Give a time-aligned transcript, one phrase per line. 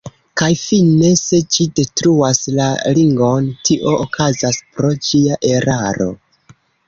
[0.41, 6.11] Kaj fine se ĝi detruas la Ringon, tio okazas pro ĝia eraro.